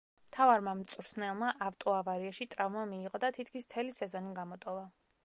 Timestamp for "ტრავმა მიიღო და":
2.55-3.33